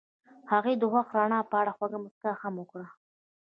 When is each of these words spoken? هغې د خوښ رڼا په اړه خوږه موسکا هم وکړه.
هغې 0.51 0.73
د 0.77 0.83
خوښ 0.91 1.07
رڼا 1.17 1.39
په 1.49 1.55
اړه 1.61 1.71
خوږه 1.77 1.97
موسکا 2.03 2.31
هم 2.41 2.53
وکړه. 2.61 2.87